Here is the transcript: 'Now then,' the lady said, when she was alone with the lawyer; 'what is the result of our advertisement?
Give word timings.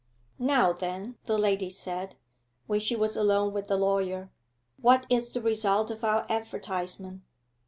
'Now 0.39 0.73
then,' 0.73 1.19
the 1.27 1.37
lady 1.37 1.69
said, 1.69 2.15
when 2.65 2.79
she 2.79 2.95
was 2.95 3.15
alone 3.15 3.53
with 3.53 3.67
the 3.67 3.77
lawyer; 3.77 4.31
'what 4.77 5.05
is 5.11 5.31
the 5.31 5.41
result 5.41 5.91
of 5.91 6.03
our 6.03 6.25
advertisement? 6.27 7.21